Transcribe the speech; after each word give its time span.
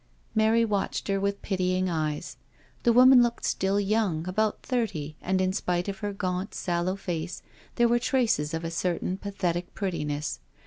Mary 0.33 0.65
watched 0.65 1.07
her 1.09 1.19
with 1.19 1.43
pitying 1.43 1.87
eyes. 1.87 2.35
The 2.81 2.91
woman 2.91 3.21
looked 3.21 3.45
still 3.45 3.79
young, 3.79 4.27
about 4.27 4.63
thirty, 4.63 5.15
and 5.21 5.39
in 5.39 5.53
spite 5.53 5.87
of 5.87 5.99
her 5.99 6.11
gaunt, 6.11 6.55
sallow 6.55 6.95
face 6.95 7.43
there 7.75 7.87
were 7.87 7.99
traces 7.99 8.55
of 8.55 8.63
a 8.63 8.71
certain 8.71 9.15
pathetic 9.15 9.75
pretti 9.75 10.03
ness. 10.03 10.39